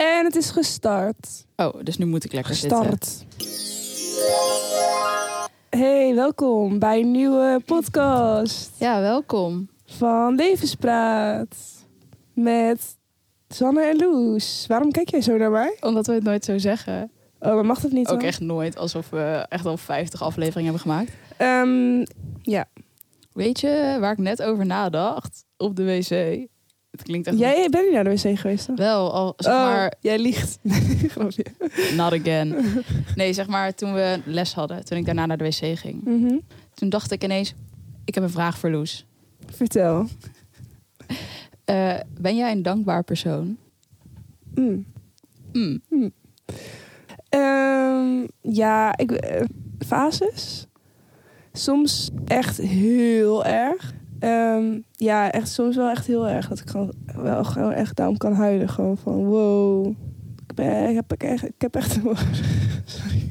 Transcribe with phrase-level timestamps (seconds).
[0.00, 1.46] En het is gestart.
[1.56, 2.78] Oh, dus nu moet ik lekker zitten.
[2.78, 3.24] Gestart.
[5.70, 9.68] Hey, welkom bij een nieuwe podcast Ja, welkom.
[9.86, 11.56] van Levenspraat.
[12.34, 12.96] Met
[13.48, 14.64] Sanne en Loes.
[14.68, 15.76] Waarom kijk jij zo naar mij?
[15.80, 17.10] Omdat we het nooit zo zeggen.
[17.38, 18.28] Oh, maar mag dat niet Ook dan?
[18.28, 21.12] echt nooit, alsof we echt al 50 afleveringen hebben gemaakt.
[21.36, 22.04] Ehm,
[22.42, 22.68] ja.
[23.32, 25.44] Weet je waar ik net over nadacht?
[25.56, 26.48] Op de wc.
[27.02, 30.18] Klinkt echt Jij bent niet naar de wc geweest wel al, zeg Oh, maar, jij
[30.18, 30.58] liegt.
[31.12, 31.44] Grapje.
[31.96, 32.54] not again.
[33.14, 36.04] Nee, zeg maar, toen we les hadden, toen ik daarna naar de wc ging.
[36.04, 36.38] Mhm.
[36.74, 37.54] Toen dacht ik ineens,
[38.04, 39.06] ik heb een vraag voor Loes.
[39.46, 40.06] Vertel.
[41.64, 43.56] Eh, ben jij een dankbaar persoon?
[44.54, 44.86] Mm.
[45.52, 45.82] Mm.
[47.28, 49.44] Ehm, ja, ik, eh,
[49.86, 50.66] fases.
[51.52, 53.92] Soms echt heel erg.
[54.20, 56.48] Ehm, ja, echt soms wel echt heel erg.
[56.48, 58.68] Dat ik gewoon wel gewoon echt daarom kan huilen.
[58.68, 59.86] Gewoon van wow.
[60.46, 61.92] Ik, ben, heb, ik, echt, ik heb echt...
[62.84, 63.30] Sorry.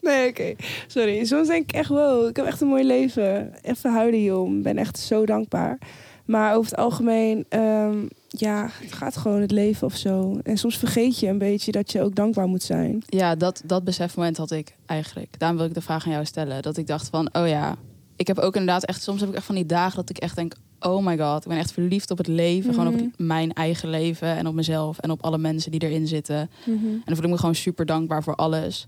[0.00, 0.54] Nee, oké.
[0.86, 1.24] Sorry.
[1.24, 2.28] Soms denk ik echt wow.
[2.28, 3.52] Ik heb echt een mooi leven.
[3.62, 4.56] Even huilen, joh.
[4.56, 5.78] Ik ben echt zo dankbaar.
[6.24, 7.44] Maar over het algemeen...
[7.48, 7.96] ehm,
[8.28, 10.38] ja, het gaat gewoon het leven of zo.
[10.42, 13.02] En soms vergeet je een beetje dat je ook dankbaar moet zijn.
[13.06, 15.38] Ja, dat, dat besefmoment had ik eigenlijk.
[15.38, 16.62] Daarom wil ik de vraag aan jou stellen.
[16.62, 17.76] Dat ik dacht van, oh ja,
[18.18, 19.02] ik heb ook inderdaad echt...
[19.02, 20.54] Soms heb ik echt van die dagen dat ik echt denk...
[20.80, 22.74] Oh my god, ik ben echt verliefd op het leven.
[22.74, 23.26] Gewoon op Mhm.
[23.26, 24.98] mijn eigen leven en op mezelf.
[24.98, 26.36] En op alle mensen die erin zitten.
[26.64, 28.86] En dan voel ik me gewoon super dankbaar voor alles.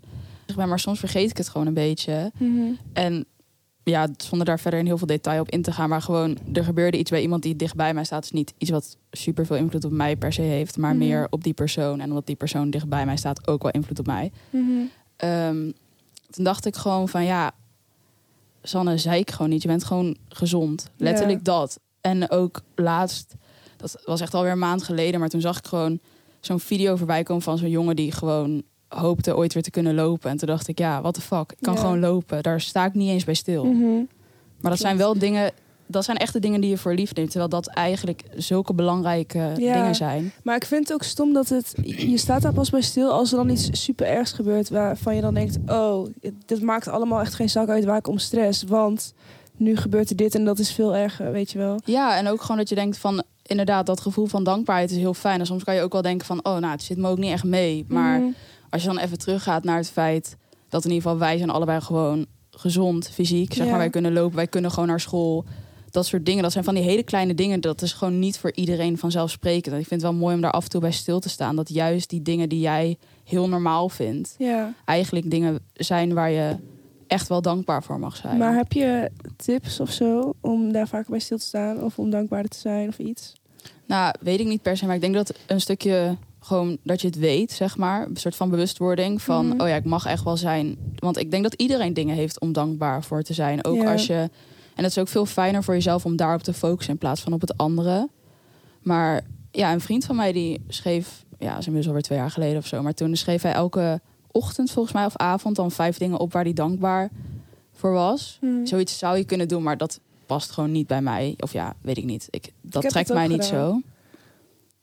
[0.56, 2.32] Maar, soms vergeet ik het gewoon een beetje.
[2.92, 3.24] En
[3.84, 5.88] ja, zonder daar verder in heel veel detail op in te gaan.
[5.88, 8.24] Maar gewoon, er gebeurde iets bij iemand die dicht bij mij staat.
[8.24, 10.76] is niet iets wat super veel invloed op mij per se heeft.
[10.76, 10.98] Maar Mhm.
[10.98, 12.00] meer op die persoon.
[12.00, 14.32] En omdat die persoon dicht bij mij staat, ook wel invloed op mij.
[15.16, 15.70] Ehm,
[16.30, 17.52] toen dacht ik gewoon van ja,
[18.62, 19.62] Sanne, zei ik gewoon niet.
[19.62, 20.90] Je bent gewoon gezond.
[20.96, 21.52] Letterlijk Ja.
[21.58, 21.78] dat.
[22.00, 23.34] En ook laatst,
[23.76, 25.98] dat was echt alweer een maand geleden, maar toen zag ik gewoon
[26.40, 30.30] zo'n video voorbij komen van zo'n jongen die gewoon hoopte ooit weer te kunnen lopen.
[30.30, 31.80] En toen dacht ik, ja, what the fuck, ik kan Ja.
[31.80, 32.42] gewoon lopen.
[32.42, 33.64] Daar sta ik niet eens bij stil.
[34.60, 35.52] Maar dat zijn wel dingen,
[35.90, 37.28] dat zijn echte dingen die je voor lief neemt.
[37.30, 39.74] Terwijl dat eigenlijk zulke belangrijke Ja.
[39.74, 40.32] dingen zijn.
[40.42, 41.74] Maar ik vind het ook stom dat het...
[41.82, 44.68] Je staat daar pas bij stil als er dan iets super ergs gebeurt...
[44.68, 45.58] waarvan je dan denkt...
[45.66, 46.06] oh,
[46.46, 48.62] dit maakt allemaal echt geen zak uit waar ik om stress.
[48.62, 49.14] Want
[49.56, 51.80] nu gebeurt er dit en dat is veel erger, weet je wel.
[51.84, 55.14] Ja, en ook gewoon dat je denkt van, inderdaad, dat gevoel van dankbaarheid is heel
[55.14, 55.40] fijn.
[55.40, 57.32] En soms kan je ook wel denken van, oh, nou, het zit me ook niet
[57.32, 57.84] echt mee.
[57.88, 58.30] Maar Mhm.
[58.70, 60.36] als je dan even teruggaat naar het feit
[60.68, 63.52] dat in ieder geval wij zijn allebei gewoon gezond, fysiek.
[63.54, 63.70] Zeg Ja.
[63.70, 65.44] maar, wij kunnen lopen, wij kunnen gewoon naar school.
[65.90, 67.60] Dat soort dingen, dat zijn van die hele kleine dingen.
[67.60, 69.74] Dat is gewoon niet voor iedereen vanzelfsprekend.
[69.74, 71.56] En ik vind het wel mooi om daar af en toe bij stil te staan.
[71.56, 76.56] Dat juist die dingen die jij heel normaal vindt, Ja, eigenlijk dingen zijn waar je
[77.06, 78.36] echt wel dankbaar voor mag zijn.
[78.38, 81.82] maar heb je tips of zo om daar vaker bij stil te staan?
[81.82, 83.32] Of om dankbaarder te zijn of iets?
[83.86, 87.06] Nou, weet ik niet per se, maar ik denk dat een stukje gewoon dat je
[87.06, 89.60] het weet, zeg maar, een soort van bewustwording van, Mhm.
[89.60, 92.52] oh ja, ik mag echt wel zijn, want ik denk dat iedereen dingen heeft om
[92.52, 93.92] dankbaar voor te zijn, ook Ja.
[93.92, 94.30] als je,
[94.80, 97.32] en het is ook veel fijner voor jezelf om daarop te focussen in plaats van
[97.32, 98.08] op het andere.
[98.82, 102.30] Maar ja, een vriend van mij die schreef, ja, dat is inmiddels alweer twee jaar
[102.30, 105.98] geleden of zo, maar toen schreef hij elke ochtend volgens mij of avond dan vijf
[105.98, 107.10] dingen op waar hij dankbaar
[107.72, 108.38] voor was.
[108.40, 108.66] Mhm.
[108.66, 111.34] Zoiets zou je kunnen doen, maar dat past gewoon niet bij mij.
[111.38, 112.28] Of ja, weet ik niet.
[112.30, 113.70] Ik, dat trekt mij niet gedaan.
[113.70, 113.80] zo.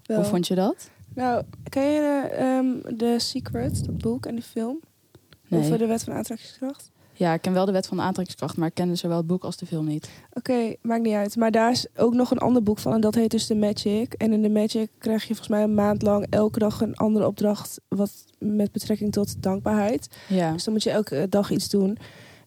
[0.06, 0.18] Wel.
[0.18, 0.90] Hoe vond je dat?
[1.14, 4.80] Nou, ken je ehm The Secret, dat boek en die film?
[5.48, 5.60] Nee.
[5.60, 6.92] Over de wet van aantrekkingskracht?
[7.18, 9.44] Ja, ik ken wel de wet van de aantrekkingskracht, maar ik ken zowel het boek
[9.44, 10.10] als de film niet.
[10.34, 11.36] Oké, maakt niet uit.
[11.36, 14.14] Maar daar is ook nog een ander boek van en dat heet dus The Magic.
[14.14, 17.28] En in The Magic krijg je volgens mij een maand lang elke dag een andere
[17.28, 20.08] opdracht wat met betrekking tot dankbaarheid.
[20.28, 20.52] Ja.
[20.52, 21.98] Dus dan moet je elke dag iets doen.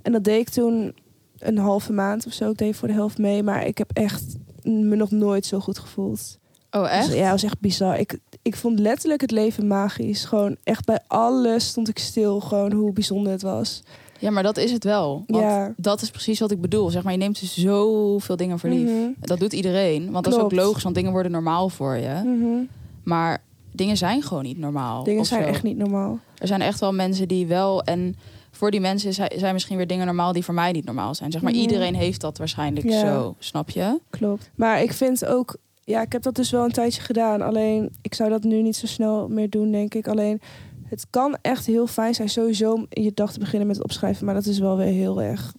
[0.03, 0.95] En dat deed ik toen
[1.39, 2.51] een halve maand of zo.
[2.51, 5.79] Ik deed voor de helft mee, maar ik heb echt me nog nooit zo goed
[5.79, 6.39] gevoeld.
[6.71, 7.07] Oh, echt?
[7.07, 7.99] Dus ja, het was echt bizar.
[7.99, 10.25] Ik, ik vond letterlijk het leven magisch.
[10.25, 12.41] Gewoon echt bij alles stond ik stil.
[12.41, 13.83] Gewoon hoe bijzonder het was.
[14.21, 15.25] Ja, maar dat is het wel.
[15.27, 15.73] Want Ja.
[15.77, 16.91] dat is precies wat ik bedoel.
[16.91, 18.89] Zeg maar, je neemt dus zoveel dingen voor lief.
[18.91, 19.11] Mhm.
[19.21, 20.11] Dat doet iedereen.
[20.11, 22.21] Want dat is ook logisch, want dingen worden normaal voor je.
[22.25, 22.63] Mhm.
[23.05, 23.43] Maar
[23.73, 25.05] dingen zijn gewoon niet normaal.
[25.05, 25.49] Dingen zijn zo.
[25.49, 26.19] echt niet normaal.
[26.39, 27.83] Er zijn echt wel mensen die wel...
[27.83, 28.17] En
[28.51, 31.33] voor die mensen zijn zijn misschien weer dingen normaal die voor mij niet normaal zijn.
[31.33, 31.61] Zeg maar, Mhm.
[31.61, 33.01] iedereen heeft dat waarschijnlijk Ja.
[33.01, 33.35] zo.
[33.39, 33.99] Snap je?
[34.11, 34.51] Klopt.
[34.55, 37.41] Maar ik vind ook, ja, ik heb dat dus wel een tijdje gedaan.
[37.43, 40.09] Alleen, ik zou dat nu niet zo snel meer doen, denk ik.
[40.09, 40.41] Alleen,
[40.91, 44.25] het kan echt heel fijn zijn, sowieso om je dag te beginnen met het opschrijven.
[44.25, 45.55] Maar dat is wel weer heel erg,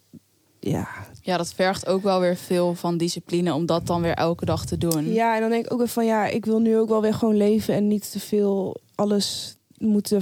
[0.59, 0.87] ja.
[1.21, 4.65] Ja, dat vergt ook wel weer veel van discipline om dat dan weer elke dag
[4.65, 5.13] te doen.
[5.13, 7.13] Ja, en dan denk ik ook weer van, ja, ik wil nu ook wel weer
[7.13, 10.21] gewoon leven en niet te veel alles moeten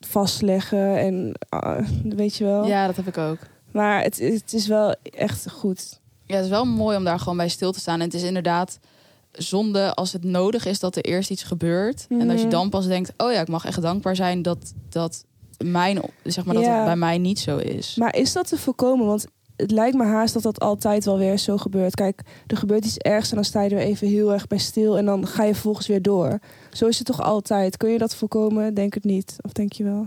[0.00, 0.98] vastleggen.
[0.98, 2.66] En ah, weet je wel.
[2.66, 3.38] Ja, dat heb ik ook.
[3.72, 6.00] Maar het, het is wel echt goed.
[6.24, 8.00] Ja, het is wel mooi om daar gewoon bij stil te staan.
[8.00, 8.78] En het is inderdaad
[9.32, 12.06] zonde als het nodig is dat er eerst iets gebeurt.
[12.08, 12.50] En dat je Mhm.
[12.50, 15.24] dan pas denkt, oh ja, ik mag echt dankbaar zijn dat, dat,
[15.64, 16.76] mijn, zeg maar, dat Ja.
[16.76, 17.94] het bij mij niet zo is.
[17.98, 19.06] Maar is dat te voorkomen?
[19.06, 21.94] Want het lijkt me haast dat dat altijd wel weer zo gebeurt.
[21.94, 24.98] Kijk, er gebeurt iets ergs en dan sta je er even heel erg bij stil
[24.98, 26.38] en dan ga je vervolgens weer door.
[26.70, 27.76] Zo is het toch altijd?
[27.76, 28.74] Kun je dat voorkomen?
[28.74, 29.36] Denk het niet.
[29.40, 30.06] Of denk je wel?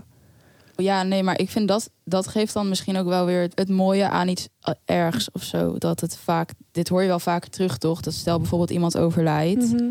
[0.76, 3.68] Ja, nee, maar ik vind dat dat geeft dan misschien ook wel weer het, het
[3.68, 5.74] mooie aan iets eh, ergs of zo.
[5.78, 8.00] Dat het vaak, dit hoor je wel vaker terug, toch?
[8.00, 9.84] Dat stel bijvoorbeeld iemand overlijdt, Mhm.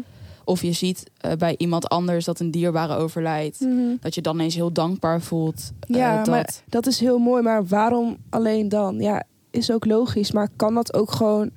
[0.44, 3.96] of je ziet eh, bij iemand anders dat een dierbare overlijdt, Mhm.
[4.00, 5.72] dat je dan ineens heel dankbaar voelt.
[5.80, 6.28] eh, Ja, dat.
[6.28, 7.44] maar dat is heel mooi.
[7.44, 9.00] Maar waarom alleen dan?
[9.00, 10.32] Ja, is ook logisch.
[10.32, 11.50] Maar kan dat ook gewoon...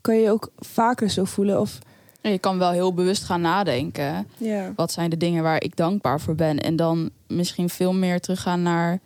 [0.00, 1.60] Kan je je ook vaker zo voelen?
[1.60, 1.78] Of,
[2.20, 4.26] En je kan wel heel bewust gaan nadenken.
[4.36, 4.72] ja.
[4.76, 6.58] Wat zijn de dingen waar ik dankbaar voor ben?
[6.60, 9.00] En dan misschien veel meer teruggaan naar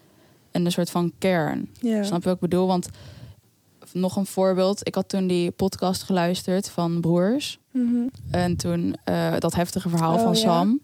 [0.50, 1.68] een soort van kern.
[1.80, 2.02] Ja.
[2.02, 2.66] Snap je wat ik bedoel?
[2.66, 2.88] Want
[3.92, 4.86] nog een voorbeeld.
[4.86, 7.58] Ik had toen die podcast geluisterd van Broers.
[7.70, 8.06] Mhm.
[8.30, 10.38] En toen eh, dat heftige verhaal Oh, van ja.
[10.38, 10.80] Sam.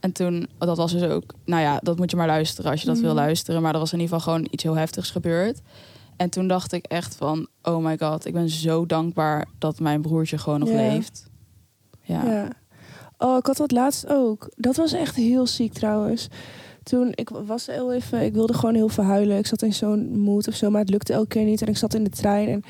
[0.00, 2.86] En toen, dat was dus ook, nou ja, dat moet je maar luisteren als je
[2.86, 3.18] dat wil Mhm.
[3.18, 3.62] luisteren.
[3.62, 5.60] Maar er was in ieder geval gewoon iets heel heftigs gebeurd.
[6.16, 10.00] En toen dacht ik echt van, oh my god, ik ben zo dankbaar dat mijn
[10.02, 11.30] broertje gewoon nog leeft.
[12.02, 12.32] Ja.
[12.32, 12.48] Ja.
[13.18, 14.50] Oh, ik had dat laatst ook.
[14.56, 16.28] Dat was echt heel ziek trouwens.
[16.82, 19.38] Toen, ik was heel even, ik wilde gewoon heel veel huilen.
[19.38, 21.62] Ik zat in zo'n mood of zo, maar het lukte elke keer niet.
[21.62, 22.62] En ik zat in de trein en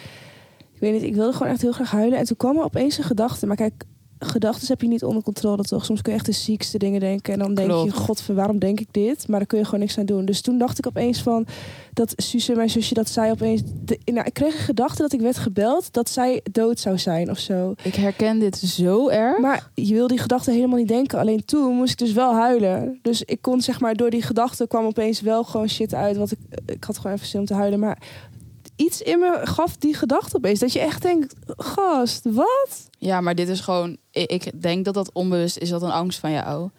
[0.75, 2.19] ik weet niet, ik wilde gewoon echt heel graag huilen.
[2.19, 3.47] En toen kwam er opeens een gedachte.
[3.47, 3.85] Maar kijk,
[4.25, 5.85] gedachten heb je niet onder controle toch?
[5.85, 7.33] Soms kun je echt de ziekste dingen denken.
[7.33, 9.29] En dan denk je, god, waarom denk ik dit?
[9.29, 10.25] Maar daar kun je gewoon niks aan doen.
[10.25, 11.47] Dus toen dacht ik opeens van,
[11.93, 13.63] dat Suze, mijn zusje, dat zij opeens...
[13.85, 17.31] De, nou, ik kreeg een gedachte dat ik werd gebeld dat zij dood zou zijn
[17.31, 17.75] of zo.
[17.83, 19.39] Ik herken dit zo erg.
[19.39, 21.19] Maar je wil die gedachte helemaal niet denken.
[21.19, 22.99] Alleen toen moest ik dus wel huilen.
[23.03, 26.17] Dus ik kon zeg maar door die gedachte kwam opeens wel gewoon shit uit.
[26.17, 27.79] Wat ik, ik had gewoon even zin om te huilen.
[27.79, 27.99] Maar
[28.77, 30.59] iets in me gaf die gedachte opeens.
[30.59, 32.89] Dat je echt denkt, gast, wat?
[32.99, 36.31] Ja, maar dit is gewoon, ik, denk dat dat onbewust is dat een angst van
[36.33, 36.71] jou.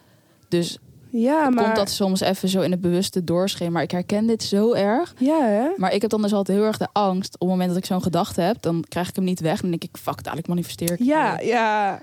[0.48, 0.78] Dus
[1.10, 1.64] Ja, maar...
[1.64, 3.72] komt dat soms even zo in het bewuste doorscheen.
[3.72, 5.14] Maar ik herken dit zo erg.
[5.18, 5.68] Ja, hè?
[5.76, 7.34] Maar ik heb dan dus altijd heel erg de angst.
[7.34, 9.60] Op het moment dat ik zo'n gedachte heb, dan krijg ik hem niet weg.
[9.60, 10.98] Dan denk ik, fuck, dadelijk manifesteer ik.
[10.98, 11.46] Ja, weer.
[11.46, 12.00] ja.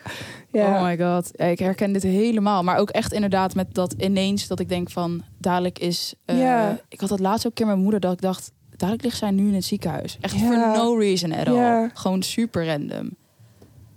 [0.51, 0.65] ja.
[0.75, 1.29] Oh my god.
[1.33, 2.63] Ja, ik herken dit helemaal.
[2.63, 6.13] Maar ook echt inderdaad met dat ineens dat ik denk van, dadelijk is...
[6.25, 6.79] eh, Ja.
[6.89, 8.51] Ik had dat laatst ook een keer met mijn moeder dat ik dacht,
[8.81, 10.17] dadelijk ligt zij nu in het ziekenhuis.
[10.21, 10.39] Echt Ja.
[10.39, 11.53] for no reason at all.
[11.55, 11.89] Ja.
[11.93, 13.09] Gewoon super random.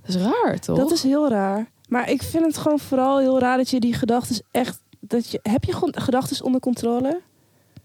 [0.07, 0.79] Dat is raar, toch?
[0.79, 1.71] Dat is heel raar.
[1.89, 4.81] Maar ik vind het gewoon vooral heel raar dat je die gedachten echt...
[5.01, 7.21] Dat je, heb je gewoon gedachten onder controle?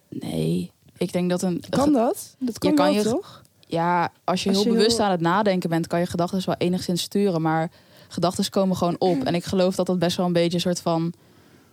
[0.09, 0.71] Nee.
[0.97, 1.63] Ik denk dat een...
[1.69, 2.35] Kan dat?
[2.39, 3.41] Dat kan, Je kan wel, je- toch?
[3.67, 6.41] Ja, als je Als heel je bewust heel- aan het nadenken bent, kan je gedachten
[6.45, 7.41] wel enigszins sturen.
[7.41, 7.71] Maar
[8.07, 9.23] gedachten komen gewoon op.
[9.23, 11.13] En ik geloof dat dat best wel een beetje een soort van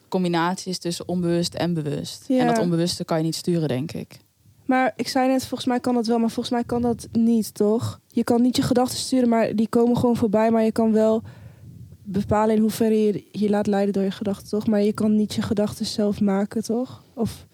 [0.08, 2.24] combinatie is tussen onbewust en bewust.
[2.28, 2.38] Ja.
[2.40, 4.18] En dat onbewuste kan je niet sturen, denk ik.
[4.66, 7.54] Maar ik zei net, volgens mij kan dat wel, maar volgens mij kan dat niet,
[7.54, 8.00] toch?
[8.06, 10.50] Je kan niet je gedachten sturen, maar die komen gewoon voorbij.
[10.50, 11.22] Maar je kan wel
[12.02, 14.66] bepalen in hoeverre je je laat leiden door je gedachten, toch?
[14.66, 17.02] Maar je kan niet je gedachten zelf maken, toch?
[17.14, 17.46] Of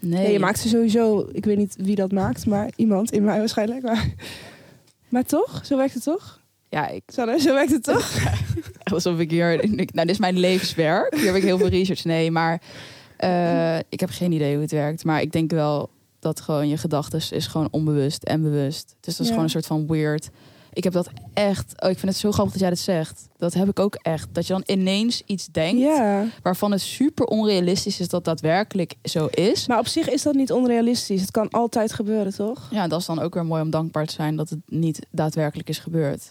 [0.00, 0.22] Nee.
[0.22, 1.28] nee, je maakt ze sowieso.
[1.32, 3.82] Ik weet niet wie dat maakt, maar iemand in mij waarschijnlijk.
[3.82, 4.14] Maar,
[5.08, 5.60] maar toch?
[5.66, 6.40] Zo werkt het toch?
[6.68, 8.18] Ja, ik, Sanne, zo werkt het toch?
[8.94, 9.56] alsof ik hier...
[9.68, 11.14] nou, dit is mijn levenswerk.
[11.14, 12.04] Hier heb ik heel veel research.
[12.04, 12.62] Nee, maar
[13.16, 15.04] eh, ik heb geen idee hoe het werkt.
[15.04, 15.90] Maar ik denk wel
[16.20, 18.96] dat gewoon je gedachten is gewoon onbewust en bewust.
[19.00, 19.28] Dus dat is Ja.
[19.28, 20.30] gewoon een soort van weird.
[20.72, 21.82] Ik heb dat echt...
[21.82, 23.28] Oh, ik vind het zo grappig dat jij dat zegt.
[23.36, 24.28] Dat heb ik ook echt.
[24.32, 25.80] Dat je dan ineens iets denkt...
[25.80, 26.24] Ja.
[26.42, 29.66] waarvan het super onrealistisch is dat daadwerkelijk zo is.
[29.66, 31.20] Maar op zich is dat niet onrealistisch.
[31.20, 32.68] Het kan altijd gebeuren, toch?
[32.70, 35.68] Ja, dat is dan ook weer mooi om dankbaar te zijn dat het niet daadwerkelijk
[35.68, 36.30] is gebeurd.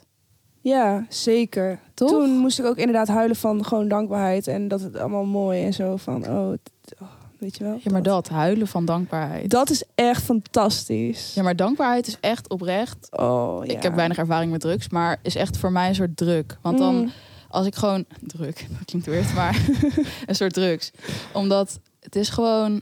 [0.61, 1.79] Ja, zeker.
[1.93, 2.09] Toch?
[2.09, 4.47] Toen moest ik ook inderdaad huilen van gewoon dankbaarheid.
[4.47, 6.53] En dat het allemaal mooi en zo van, oh,
[7.01, 7.07] oh,
[7.39, 7.79] weet je wel.
[7.83, 9.49] Ja, maar dat, huilen van dankbaarheid.
[9.49, 11.31] Dat is echt fantastisch.
[11.35, 13.07] Ja, maar dankbaarheid is echt oprecht.
[13.11, 13.73] Oh, ja.
[13.73, 16.57] Ik heb weinig ervaring met drugs, maar is echt voor mij een soort druk.
[16.61, 17.11] Want dan, Mm.
[17.49, 18.05] als ik gewoon...
[18.21, 19.61] Druk, dat klinkt weird, maar
[20.25, 20.91] een soort drugs.
[21.33, 22.81] Omdat het is gewoon...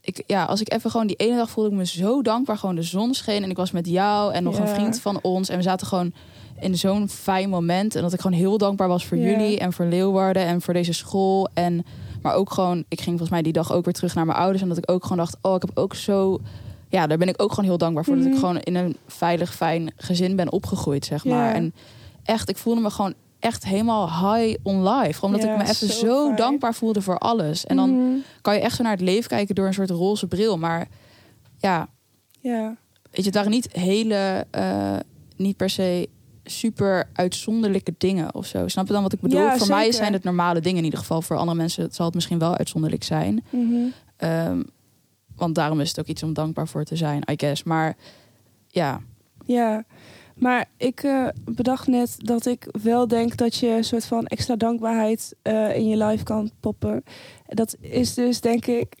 [0.00, 2.58] Ik, ja, als ik even gewoon die ene dag voelde ik me zo dankbaar.
[2.58, 5.48] Gewoon de zon scheen en ik was met jou en nog een vriend van ons.
[5.48, 6.12] En we zaten gewoon
[6.60, 7.94] in zo'n fijn moment.
[7.94, 10.92] En dat ik gewoon heel dankbaar was voor jullie en voor Leeuwarden en voor deze
[10.92, 11.48] school.
[11.54, 11.84] En,
[12.22, 14.62] maar ook gewoon, ik ging volgens mij die dag ook weer terug naar mijn ouders.
[14.62, 16.40] En dat ik ook gewoon dacht, oh, ik heb ook zo...
[16.88, 18.14] Ja, daar ben ik ook gewoon heel dankbaar voor.
[18.14, 18.32] Dat Mhm.
[18.32, 21.54] ik gewoon in een veilig, fijn gezin ben opgegroeid, zeg maar.
[21.54, 21.74] En
[22.24, 25.24] echt, ik voelde me gewoon echt helemaal high on life.
[25.26, 26.36] Omdat ik me even zo zo, fijn.
[26.36, 27.66] dankbaar voelde voor alles.
[27.66, 28.18] En dan Mhm.
[28.40, 30.58] kan je echt zo naar het leven kijken door een soort roze bril.
[30.58, 30.88] Maar
[31.58, 31.88] ja,
[32.40, 32.76] Ja.
[33.02, 34.96] weet je, het waren niet hele, eh,
[35.36, 36.08] niet per se
[36.44, 38.68] super uitzonderlijke dingen of zo.
[38.68, 39.38] Snap je dan wat ik bedoel?
[39.40, 41.22] Ja, voor mij zijn het normale dingen in ieder geval.
[41.22, 43.44] Voor andere mensen zal het misschien wel uitzonderlijk zijn.
[43.50, 43.74] Mhm.
[44.16, 44.62] Ehm,
[45.36, 47.62] want daarom is het ook iets om dankbaar voor te zijn, I guess.
[47.62, 47.96] Maar
[48.68, 49.00] ja,
[49.46, 49.84] Ja.
[50.36, 54.56] Maar ik uh, bedacht net dat ik wel denk dat je een soort van extra
[54.56, 57.04] dankbaarheid uh, in je life kan poppen.
[57.46, 58.94] Dat is dus, denk ik,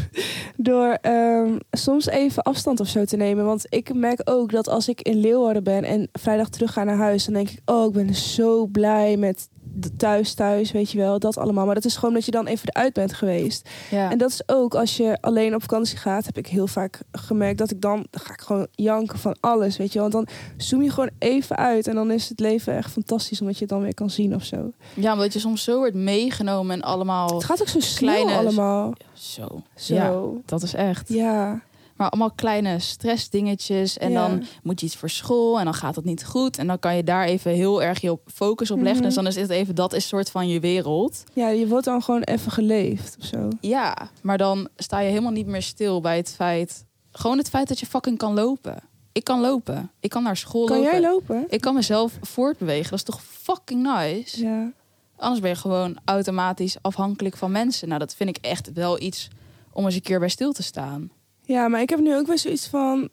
[0.56, 3.44] door um, soms even afstand of zo te nemen.
[3.44, 6.96] Want ik merk ook dat als ik in Leeuwarden ben en vrijdag terug ga naar
[6.96, 9.48] huis, dan denk ik, oh, ik ben zo blij met
[9.96, 11.66] thuis, thuis, weet je wel, dat allemaal.
[11.66, 13.68] Maar dat is gewoon dat je dan even eruit bent geweest.
[13.90, 14.10] Ja.
[14.10, 17.58] En dat is ook als je alleen op vakantie gaat, heb ik heel vaak gemerkt
[17.58, 20.10] dat ik dan, dan ga ik gewoon janken van alles, weet je wel.
[20.10, 23.54] Want dan zoom je gewoon even uit en dan is het leven echt fantastisch omdat
[23.54, 24.72] je het dan weer kan zien of zo.
[24.94, 27.34] Ja, omdat je soms zo wordt meegenomen en allemaal.
[27.34, 28.32] Het gaat ook zo kleine...
[28.32, 28.92] allemaal.
[29.12, 29.62] Zo.
[29.74, 29.94] Zo.
[29.94, 31.08] Ja, dat is echt.
[31.08, 31.60] Ja.
[31.98, 33.98] Maar allemaal kleine stressdingetjes.
[33.98, 36.58] En dan moet je iets voor school en dan gaat het niet goed.
[36.58, 38.96] En dan kan je daar even heel erg je focus op leggen.
[38.96, 41.24] Mm Dus dan is het even, dat is soort van je wereld.
[41.32, 43.48] Ja, je wordt dan gewoon even geleefd of zo.
[43.60, 46.86] Ja, maar dan sta je helemaal niet meer stil bij het feit...
[47.10, 48.82] Gewoon het feit dat je fucking kan lopen.
[49.12, 49.90] Ik kan lopen.
[50.00, 50.90] Ik kan naar school kan lopen.
[50.90, 51.44] Kan jij lopen?
[51.48, 52.90] Ik kan mezelf voortbewegen.
[52.90, 54.42] Dat is toch fucking nice?
[54.42, 54.72] Ja.
[55.16, 57.88] Anders ben je gewoon automatisch afhankelijk van mensen.
[57.88, 59.28] Nou, dat vind ik echt wel iets
[59.72, 61.10] om eens een keer bij stil te staan.
[61.48, 63.08] Ja, maar ik heb nu ook weer zoiets van.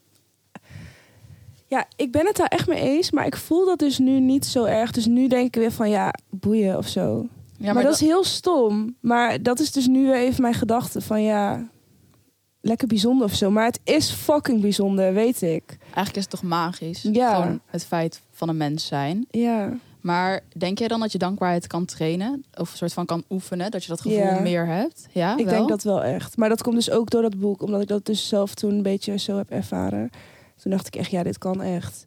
[1.68, 4.46] Ja, ik ben het daar echt mee eens, maar ik voel dat dus nu niet
[4.46, 4.92] zo erg.
[4.92, 7.28] Dus nu denk ik weer van ja, boeien of zo.
[7.58, 8.96] Ja, maar, dat, is heel stom.
[9.00, 11.70] Maar dat is dus nu weer even mijn gedachte van ja,
[12.62, 13.52] lekker bijzonder of zo.
[13.52, 15.78] Maar het is fucking bijzonder, weet ik.
[15.84, 17.08] Eigenlijk is het toch magisch?
[17.12, 17.36] Ja.
[17.36, 19.26] Gewoon het feit van een mens zijn.
[19.32, 19.78] Ja.
[20.06, 22.46] Maar denk jij dan dat je dankbaarheid kan trainen?
[22.54, 23.72] Of een soort van kan oefenen?
[23.72, 25.08] Dat je dat gevoel meer hebt?
[25.12, 26.38] Ja, ik denk dat wel echt.
[26.38, 27.62] Maar dat komt dus ook door dat boek.
[27.62, 30.10] Omdat ik dat dus zelf toen een beetje zo heb ervaren.
[30.56, 32.06] Toen dacht ik echt, ja, dit kan echt.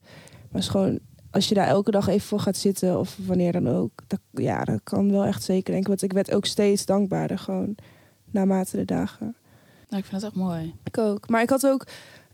[0.50, 0.99] Maar is gewoon,
[1.31, 2.99] als je daar elke dag even voor gaat zitten...
[2.99, 3.90] of wanneer dan ook.
[4.07, 5.88] Dat, ja, dat kan wel echt zeker denken.
[5.88, 7.75] Want ik werd ook steeds dankbaarder gewoon.
[8.31, 9.37] Naarmate de dagen.
[9.88, 10.75] Nou, ik vind het echt mooi.
[10.85, 11.28] Ik ook.
[11.28, 11.87] Maar ik had ook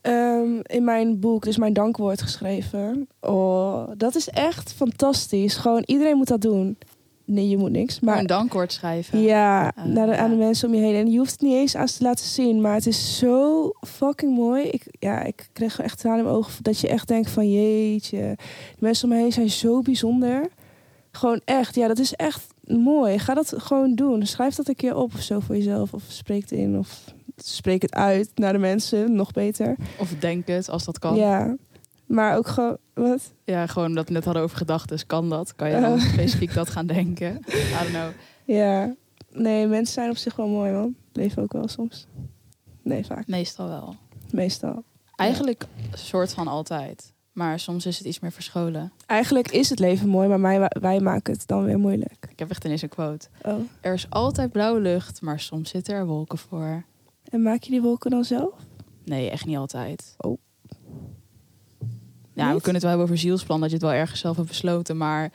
[0.05, 3.09] Ehm, in mijn boek, dus mijn dankwoord geschreven.
[3.21, 5.57] Oh, dat is echt fantastisch.
[5.57, 6.77] Gewoon iedereen moet dat doen.
[7.25, 8.01] Nee, je moet niks.
[8.01, 9.21] Maar een dankwoord schrijven.
[9.21, 10.95] Ja, uh, naar de, aan de mensen om je heen.
[10.95, 12.61] En je hoeft het niet eens aan te laten zien.
[12.61, 14.65] Maar het is zo fucking mooi.
[14.65, 18.37] Ik, ja, ik kreeg echt aan in mijn ogen dat je echt denkt van jeetje.
[18.77, 20.49] De mensen om me heen zijn zo bijzonder.
[21.11, 21.75] Gewoon echt.
[21.75, 23.19] Ja, dat is echt mooi.
[23.19, 24.27] Ga dat gewoon doen.
[24.27, 25.93] Schrijf dat een keer op of zo voor jezelf.
[25.93, 26.79] Of spreek het in.
[26.79, 29.77] Of spreek het uit naar de mensen, nog beter.
[29.99, 31.17] Of denk het, als dat kan.
[31.17, 31.57] Ja,
[32.07, 33.33] maar ook gewoon, wat?
[33.45, 35.55] Ja, gewoon dat we net hadden over gedachten, kan dat?
[35.57, 36.01] Kan je dan oh.
[36.01, 37.41] specifiek dat gaan denken?
[37.49, 38.11] I don't know.
[38.45, 38.95] Ja,
[39.33, 40.95] nee, mensen zijn op zich wel mooi, man.
[41.13, 42.07] Leven ook wel soms.
[42.83, 43.27] Nee, vaak.
[43.27, 43.97] Meestal wel.
[44.31, 44.85] Meestal.
[45.17, 45.97] Eigenlijk ja.
[45.97, 47.13] soort van altijd.
[47.33, 48.93] Maar soms is het iets meer verscholen.
[49.07, 52.27] Eigenlijk is het leven mooi, maar wij, wij maken het dan weer moeilijk.
[52.31, 53.29] Ik heb echt ineens een quote.
[53.43, 53.55] Oh.
[53.81, 56.85] Er is altijd blauwe lucht, maar soms zitten er wolken voor.
[57.25, 58.55] En maak je die wolken dan zelf?
[59.05, 60.15] Nee, echt niet altijd.
[60.19, 60.39] Oh.
[62.33, 64.49] Ja, we kunnen het wel hebben over zielsplan, dat je het wel ergens zelf hebt
[64.49, 64.97] besloten.
[64.97, 65.33] Maar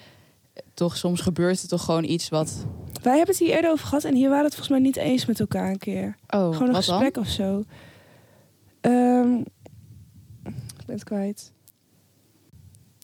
[0.74, 2.66] toch, soms gebeurt er toch gewoon iets wat...
[3.02, 5.26] Wij hebben het hier eerder over gehad en hier waren het volgens mij niet eens
[5.26, 6.16] met elkaar een keer.
[6.30, 7.64] Oh, gewoon een gesprek of zo.
[8.82, 9.40] Um,
[10.78, 11.52] ik ben het kwijt.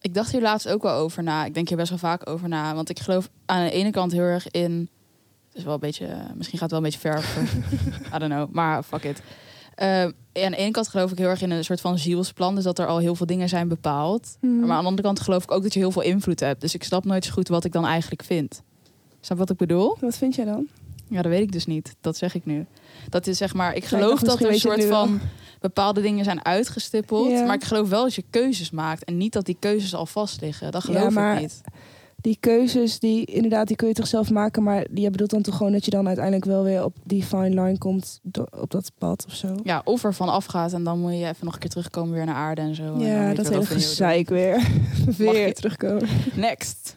[0.02, 1.46] Ik dacht hier laatst ook wel over na.
[1.46, 2.76] Ik denk hier best wel vaak over na.
[2.76, 4.90] Want ik geloof aan de ene kant heel erg in
[5.56, 7.24] is wel een beetje, misschien gaat het wel een beetje ver.
[8.16, 9.22] I don't know, maar fuck it.
[9.82, 10.14] Uh, aan
[10.52, 12.56] de ene kant geloof ik heel erg in een soort van zielsplan.
[12.56, 14.38] Dus dat er al heel veel dingen zijn bepaald.
[14.42, 14.60] Mhm.
[14.60, 16.62] Maar aan de andere kant geloof ik ook dat je heel veel invloed hebt.
[16.62, 18.62] Dus ik snap nooit zo goed wat ik dan eigenlijk vind.
[19.22, 19.98] Snap wat ik bedoel?
[20.00, 20.68] Wat vind jij dan?
[21.10, 21.96] Ja, dat weet ik dus niet.
[22.02, 22.66] Dat zeg ik nu.
[23.10, 25.20] Dat is zeg maar, ik geloof dat er een soort van
[25.60, 27.30] bepaalde dingen zijn uitgestippeld.
[27.30, 29.04] Maar ik geloof wel dat je keuzes maakt.
[29.04, 30.72] En niet dat die keuzes al vast liggen.
[30.72, 31.62] Dat geloof ja, ik niet
[32.26, 34.64] die keuzes, die inderdaad, die kun je toch zelf maken.
[34.64, 37.50] Maar die bedoelt dan toch gewoon dat je dan uiteindelijk wel weer op die fine
[37.50, 38.22] line komt.
[38.60, 39.56] Op dat pad of zo.
[39.64, 42.26] Ja, of er van afgaat en dan moet je even nog een keer terugkomen weer
[42.26, 43.00] naar aarde en zo.
[43.00, 44.68] Ja, en dat hele gezeik weer.
[45.18, 46.08] weer terugkomen.
[46.36, 46.96] Next.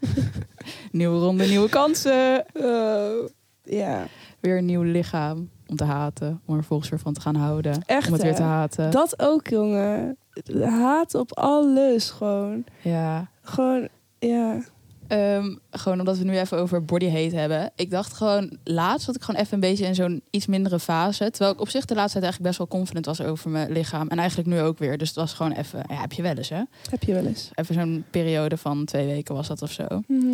[0.92, 2.44] nieuwe ronde, nieuwe kansen.
[2.54, 3.28] Oh,
[3.62, 4.06] ja.
[4.40, 6.40] Weer een nieuw lichaam om te haten.
[6.46, 7.82] Om er volgens weer van te gaan houden.
[7.86, 8.90] Echt, om het weer te haten.
[8.90, 10.16] Dat ook, jongen.
[10.62, 12.64] Haat op alles gewoon.
[12.82, 13.30] Ja.
[13.42, 14.62] Gewoon, ja.
[15.08, 17.70] Ehm, gewoon omdat we nu even over body hate hebben.
[17.76, 21.30] Ik dacht gewoon, laatst dat ik gewoon even een beetje in zo'n iets mindere fase.
[21.30, 24.08] Terwijl ik op zich de laatste tijd eigenlijk best wel confident was over mijn lichaam.
[24.08, 24.98] En eigenlijk nu ook weer.
[24.98, 26.62] Dus het was gewoon even, ja, heb je wel eens hè?
[26.90, 27.50] Heb je wel eens.
[27.54, 29.86] Even zo'n periode van twee weken was dat of zo.
[30.06, 30.26] Mhm.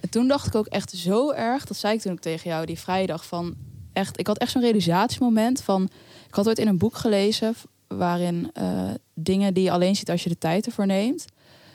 [0.00, 2.66] En toen dacht ik ook echt zo erg, dat zei ik toen ook tegen jou
[2.66, 3.54] die vrijdag, van
[3.92, 5.88] echt, ik had echt zo'n realisatiemoment van,
[6.28, 7.54] ik had ooit in een boek gelezen
[7.88, 11.24] waarin uh, dingen die je alleen ziet als je de tijd ervoor neemt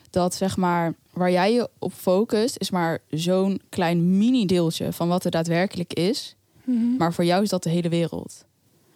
[0.10, 5.24] dat zeg maar waar jij je op focust, is maar zo'n klein mini-deeltje van wat
[5.24, 6.36] er daadwerkelijk is.
[6.64, 6.96] Mhm.
[6.98, 8.46] Maar voor jou is dat de hele wereld.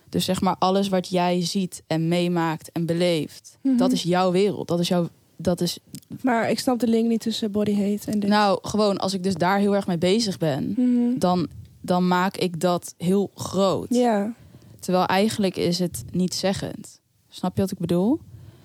[0.10, 3.78] Dus zeg maar alles wat jij ziet en meemaakt en beleeft, Mhm.
[3.78, 4.68] dat is jouw wereld.
[4.68, 5.80] Dat is jouw dat is...
[6.22, 8.30] Maar ik snap de link niet tussen body hate en dit.
[8.30, 10.74] Nou, gewoon als ik dus daar heel erg mee bezig ben...
[10.78, 11.18] Mhm.
[11.20, 11.48] dan,
[11.82, 13.88] dan maak ik dat heel groot.
[13.90, 14.34] Ja.
[14.80, 17.00] Terwijl eigenlijk is het niet zeggend.
[17.30, 18.20] Snap je wat ik bedoel?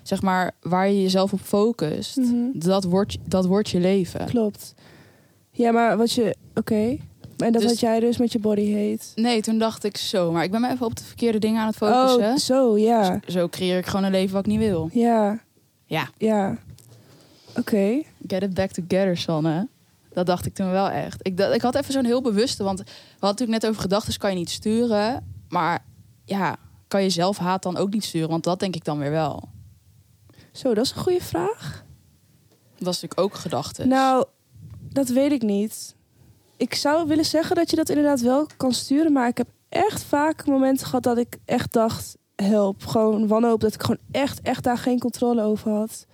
[0.07, 2.33] Zeg maar, waar je jezelf op focust, Mhm.
[2.53, 4.25] dat, wordt, dat wordt je leven.
[4.25, 4.73] Klopt.
[5.51, 6.35] Ja, maar wat je...
[6.55, 6.97] Oké.
[7.37, 9.21] En dat Dus- had jij dus met je body hate.
[9.21, 11.67] Nee, toen dacht ik zo, maar ik ben me even op de verkeerde dingen aan
[11.67, 12.31] het focussen.
[12.31, 13.19] Oh, zo, ja.
[13.27, 14.89] Zo creëer ik gewoon een leven wat ik niet wil.
[14.93, 15.39] Ja.
[15.85, 16.09] Ja.
[16.17, 16.57] Ja.
[17.57, 18.01] Oké.
[18.27, 19.67] Get it back together, Sanne.
[20.13, 21.19] Dat dacht ik toen wel echt.
[21.21, 24.17] Ik, dacht- ik had even zo'n heel bewuste, want we hadden natuurlijk net over gedachten
[24.17, 25.25] kan je niet sturen.
[25.49, 25.85] Maar
[26.25, 26.55] ja,
[26.87, 28.29] kan je zelf haat dan ook niet sturen?
[28.29, 29.43] Want dat denk ik dan weer wel.
[30.57, 31.85] Zo, dat is een goede vraag.
[32.77, 33.87] Dat is natuurlijk ook gedachten.
[33.87, 34.25] Nou,
[34.89, 35.95] dat weet ik niet.
[36.57, 39.11] Ik zou willen zeggen dat je dat inderdaad wel kan sturen.
[39.11, 42.17] Maar ik heb echt vaak momenten gehad dat ik echt dacht...
[42.35, 43.59] Help, gewoon wanhoop.
[43.59, 46.05] Dat ik gewoon echt, echt daar geen controle over had.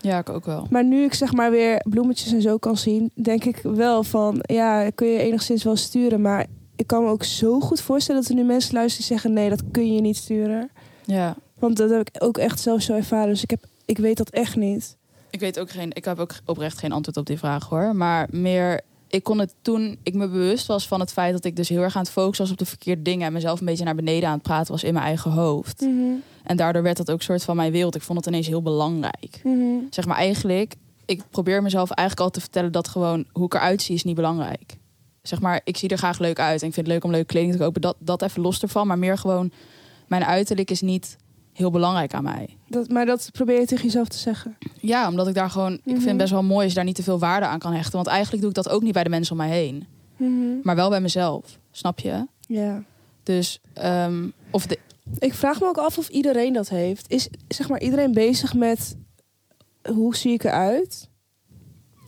[0.00, 0.66] Ja, ik ook wel.
[0.70, 3.10] Maar nu ik zeg maar weer bloemetjes en zo kan zien...
[3.14, 4.38] denk ik wel van...
[4.40, 6.20] Ja, kun je enigszins wel sturen.
[6.20, 6.46] Maar
[6.76, 9.32] ik kan me ook zo goed voorstellen dat er nu mensen luisteren die zeggen...
[9.32, 10.70] Nee, dat kun je niet sturen.
[11.04, 11.36] Ja.
[11.58, 13.28] Want dat heb ik ook echt zelf zo ervaren.
[13.28, 14.96] Dus ik, heb, ik weet dat echt niet.
[15.30, 17.96] Ik weet ook geen, ik heb ook oprecht geen antwoord op die vraag hoor.
[17.96, 21.56] Maar meer, ik kon het toen ik me bewust was van het feit dat ik
[21.56, 23.84] dus heel erg aan het focussen was op de verkeerde dingen en mezelf een beetje
[23.84, 25.86] naar beneden aan het praten was in mijn eigen hoofd.
[26.42, 27.94] En daardoor werd dat ook soort van mijn wereld.
[27.94, 29.42] Ik vond het ineens heel belangrijk.
[29.90, 30.74] Zeg maar eigenlijk,
[31.04, 34.14] ik probeer mezelf eigenlijk altijd te vertellen dat gewoon hoe ik eruit zie is niet
[34.14, 34.76] belangrijk.
[35.22, 37.26] Zeg maar, ik zie er graag leuk uit en ik vind het leuk om leuke
[37.26, 37.80] kleding te kopen.
[37.80, 39.52] Dat, dat even los ervan, maar meer gewoon
[40.06, 41.16] mijn uiterlijk is niet
[41.54, 42.56] heel belangrijk aan mij.
[42.68, 44.56] Dat, maar dat probeer je tegen jezelf te zeggen.
[44.80, 45.72] Ja, omdat ik daar gewoon...
[45.72, 46.08] Ik vind Mhm.
[46.08, 47.92] het best wel mooi als je daar niet te veel waarde aan kan hechten.
[47.94, 49.86] Want eigenlijk doe ik dat ook niet bij de mensen om mij heen.
[50.62, 51.58] Maar wel bij mezelf.
[51.70, 52.26] Snap je?
[52.40, 52.82] Ja.
[53.22, 53.60] Dus...
[53.72, 54.78] ehm, of de,
[55.18, 57.10] Ik vraag me ook af of iedereen dat heeft.
[57.10, 58.96] Is zeg maar iedereen bezig met
[59.92, 61.08] hoe zie ik eruit?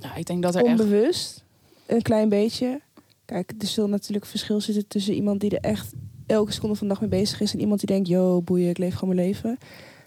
[0.01, 0.81] ja, ik denk dat er echt...
[0.81, 1.45] Onbewust.
[1.87, 2.81] Een klein beetje.
[3.25, 5.93] Kijk, er zal natuurlijk verschil zitten tussen iemand die er echt
[6.27, 8.79] elke seconde van de dag mee bezig is en iemand die denkt, yo, boeien, ik
[8.79, 9.59] leef gewoon mijn leven.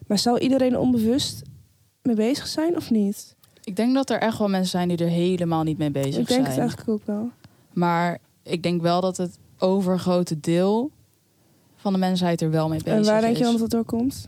[0.07, 1.41] Maar zou iedereen er onbewust
[2.01, 3.35] mee bezig zijn of niet?
[3.63, 6.27] Ik denk dat er echt wel mensen zijn die er helemaal niet mee bezig ik
[6.27, 6.45] denk zijn.
[6.45, 7.29] het eigenlijk ook wel.
[7.73, 10.91] Maar ik denk wel dat het overgrote deel
[11.75, 13.07] van de mensheid er wel mee bezig En is.
[13.07, 14.27] waar denk je dan dat het door komt?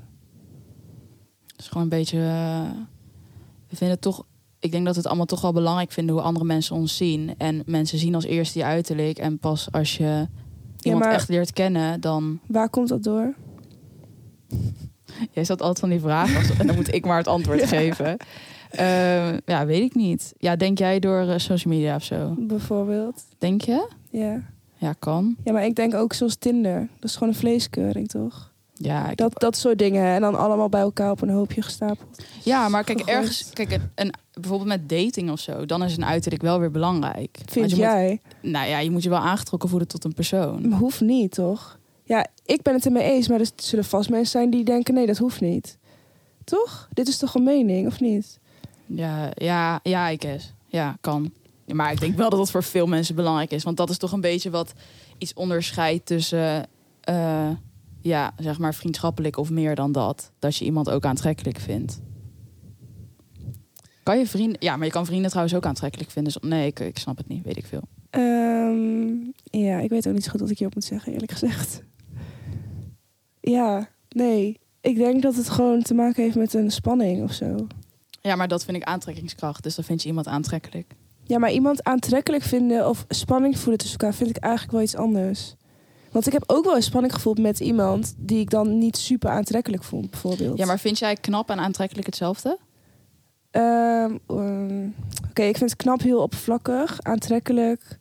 [1.47, 2.17] Het is gewoon een beetje...
[2.17, 2.69] eh,
[3.67, 4.25] we vinden het toch...
[4.59, 7.33] Ik denk dat we het allemaal toch wel belangrijk vinden hoe andere mensen ons zien.
[7.37, 9.17] En mensen zien als eerste je uiterlijk.
[9.17, 10.27] En pas als je
[10.85, 12.39] iemand maar- echt leert kennen, dan...
[12.47, 13.33] Waar komt dat door?
[15.31, 17.65] Jij stelt altijd van die vragen en dan moet ik maar het antwoord Ja.
[17.67, 18.17] geven.
[18.71, 20.33] Ehm, ja, weet ik niet.
[20.37, 22.35] Ja, denk jij door eh, social media of zo?
[22.37, 23.23] Bijvoorbeeld.
[23.37, 23.87] Denk je?
[24.09, 24.41] Ja.
[24.77, 25.35] Ja, kan.
[25.43, 26.87] ja, maar ik denk ook zoals Tinder.
[26.99, 28.50] Dat is gewoon een vleeskeuring, toch?
[28.81, 30.05] Ja, Dat, dat soort dingen.
[30.05, 32.23] En dan allemaal bij elkaar op een hoopje gestapeld.
[32.43, 33.17] ja maar kijk, gegooid.
[33.17, 37.39] ergens, kijk, een, bijvoorbeeld met dating of zo, dan is een uiterlijk wel weer belangrijk.
[37.45, 38.19] Vind je jij?
[38.41, 40.69] Moet, nou ja, je moet je wel aangetrokken voelen tot een persoon.
[40.69, 41.79] Maar hoeft niet, toch?
[42.03, 43.27] Ja, ik ben het ermee eens.
[43.27, 44.93] Maar er zullen vast mensen zijn die denken...
[44.93, 45.77] nee, dat hoeft niet.
[46.43, 46.87] Toch?
[46.93, 48.39] Dit is toch een mening, of niet?
[48.85, 50.53] Ja, ja, ja, ik guess.
[50.67, 51.31] Ja, kan.
[51.65, 53.63] Maar ik denk wel dat dat voor veel mensen belangrijk is.
[53.63, 54.73] Want dat is toch een beetje wat
[55.17, 56.67] iets onderscheidt tussen,
[57.01, 57.49] eh,
[58.01, 60.31] ja, zeg maar vriendschappelijk of meer dan dat.
[60.39, 62.01] Dat je iemand ook aantrekkelijk vindt.
[64.03, 64.57] Kan je vrienden...
[64.59, 66.33] Ja, maar je kan vrienden trouwens ook aantrekkelijk vinden.
[66.33, 67.45] Dus, nee, ik, ik snap het niet.
[67.45, 67.83] Weet ik veel.
[68.09, 71.83] Ehm, ja, ik weet ook niet zo goed wat ik hierop moet zeggen, eerlijk gezegd.
[73.41, 74.59] Ja, nee.
[74.81, 77.67] Ik denk dat het gewoon te maken heeft met een spanning of zo.
[78.21, 79.63] Ja, maar dat vind ik aantrekkingskracht.
[79.63, 80.95] Dus dan vind je iemand aantrekkelijk.
[81.23, 84.95] Ja, maar iemand aantrekkelijk vinden of spanning voelen tussen elkaar vind ik eigenlijk wel iets
[84.95, 85.55] anders.
[86.11, 89.29] Want ik heb ook wel eens spanning gevoeld met iemand die ik dan niet super
[89.29, 90.57] aantrekkelijk vond, bijvoorbeeld.
[90.57, 92.57] Ja, maar vind jij knap en aantrekkelijk hetzelfde?
[93.51, 94.87] Ehm, ehm,
[95.29, 97.01] Oké, ik vind het knap heel oppervlakkig.
[97.01, 97.99] Aantrekkelijk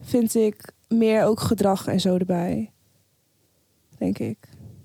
[0.00, 2.70] vind ik meer ook gedrag en zo erbij.
[3.98, 4.38] Denk ik.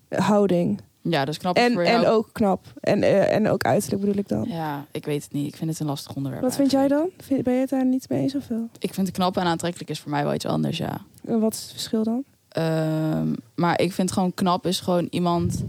[0.10, 0.82] Houding.
[1.02, 2.66] Ja, dus knap En, voor en ook knap.
[2.80, 4.44] En, eh, en ook uiterlijk bedoel ik dan.
[4.48, 5.48] Ja, ik weet het niet.
[5.48, 6.44] Ik vind het een lastig onderwerp.
[6.44, 7.10] Wat vind jij dan?
[7.44, 8.70] Ben je het daar niet mee eens of wel?
[8.80, 11.02] Ik vind knap en aantrekkelijk is voor mij wel iets anders, ja.
[11.26, 12.24] En wat is het verschil dan?
[12.54, 15.64] Ehm, maar ik vind gewoon knap is gewoon iemand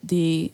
[0.00, 0.52] die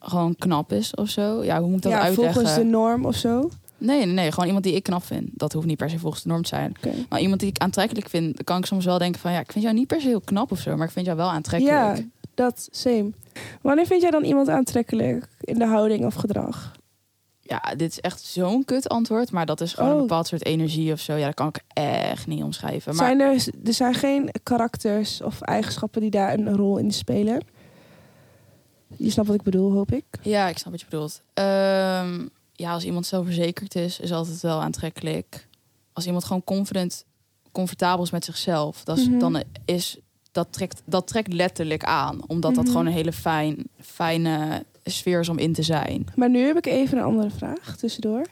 [0.00, 1.44] gewoon knap is of zo.
[1.44, 2.34] Ja, hoe moet ik dat ja, uitleggen?
[2.34, 3.50] volgens de norm of zo.
[3.78, 4.30] Nee, nee, nee.
[4.30, 5.28] Gewoon iemand die ik knap vind.
[5.32, 6.76] Dat hoeft niet per se volgens de norm te zijn.
[7.08, 9.32] Maar iemand die ik aantrekkelijk vind, dan kan ik soms wel denken van...
[9.32, 11.18] ja, ik vind jou niet per se heel knap of zo, maar ik vind jou
[11.18, 11.96] wel aantrekkelijk.
[11.96, 13.10] Ja, dat same.
[13.60, 16.72] Wanneer vind jij dan iemand aantrekkelijk in de houding of gedrag?
[17.50, 19.94] Ja, dit is echt zo'n kut antwoord, maar dat is gewoon Oh.
[19.96, 21.14] een bepaald soort energie of zo.
[21.14, 22.94] Ja, dat kan ik echt niet omschrijven.
[22.96, 27.40] Maar Zijn er, er zijn geen karakters of eigenschappen die daar een rol in spelen?
[28.96, 30.04] Je snapt wat ik bedoel, hoop ik.
[30.22, 31.22] ja, ik snap wat je bedoelt.
[31.34, 35.48] Ehm, ja, als iemand zelfverzekerd is, is altijd wel aantrekkelijk.
[35.92, 37.04] Als iemand gewoon confident,
[37.52, 39.18] comfortabel is met zichzelf, dat is, Mhm.
[39.18, 39.98] dan is
[40.32, 42.20] dat trekt, dat trekt letterlijk aan.
[42.26, 42.72] Omdat dat Mhm.
[42.72, 46.06] gewoon een hele fijn, fijne sfeer is om in te zijn.
[46.14, 48.26] Maar nu heb ik even een andere vraag tussendoor.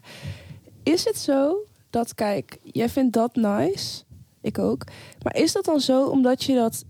[0.82, 1.56] Is het zo
[1.90, 4.02] dat, kijk, jij vindt dat nice,
[4.40, 4.84] ik ook.
[5.22, 6.84] Maar is dat dan zo omdat je dat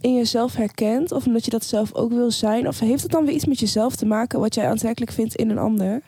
[0.00, 1.12] in jezelf herkent?
[1.12, 2.68] Of omdat je dat zelf ook wil zijn?
[2.68, 5.50] Of heeft het dan weer iets met jezelf te maken wat jij aantrekkelijk vindt in
[5.50, 6.02] een ander?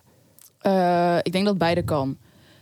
[0.58, 2.16] Eh, ik denk dat beide kan.